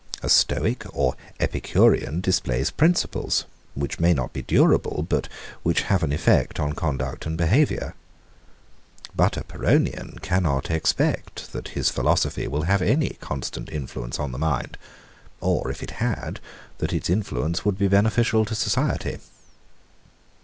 A 0.23 0.29
Stoic 0.29 0.83
or 0.95 1.15
Epicurean 1.39 2.21
displays 2.21 2.71
principles, 2.71 3.45
which 3.75 3.99
may 3.99 4.15
not 4.15 4.33
be 4.33 4.41
durable, 4.41 5.05
but 5.07 5.27
which 5.61 5.83
have 5.83 6.01
an 6.01 6.11
effect 6.11 6.59
on 6.59 6.73
conduct 6.73 7.27
and 7.27 7.37
behaviour. 7.37 7.93
But 9.15 9.37
a 9.37 9.43
Pyrrhonian 9.43 10.17
cannot 10.23 10.71
expect, 10.71 11.51
that 11.53 11.77
his 11.77 11.91
philosophy 11.91 12.47
will 12.47 12.63
have 12.63 12.81
any 12.81 13.09
constant 13.21 13.69
influence 13.69 14.19
on 14.19 14.31
the 14.31 14.39
mind: 14.39 14.75
or 15.39 15.69
if 15.69 15.83
it 15.83 15.91
had, 15.91 16.39
that 16.79 16.93
its 16.93 17.07
influence 17.07 17.63
would 17.63 17.77
be 17.77 17.87
beneficial 17.87 18.43
to 18.45 18.55
society. 18.55 19.19